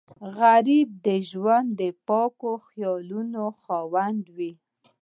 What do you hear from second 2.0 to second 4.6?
پاکو خیالونو خاوند وي